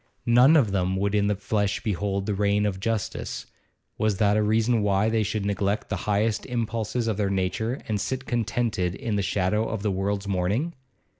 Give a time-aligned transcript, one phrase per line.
[0.25, 3.45] None of them would in the flesh behold the reign of justice;
[3.99, 8.01] was that a reason why they should neglect the highest impulses of their nature and
[8.01, 10.73] sit contented in the shadow of the world's mourning?